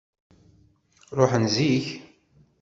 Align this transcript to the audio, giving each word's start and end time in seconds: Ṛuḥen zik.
Ṛuḥen 1.17 1.45
zik. 1.55 1.85